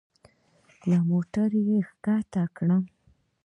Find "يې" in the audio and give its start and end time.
1.69-1.79